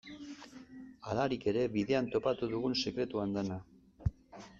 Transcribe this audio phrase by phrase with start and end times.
[1.11, 3.59] Halarik ere, bidean topatu dugun sekretu andana.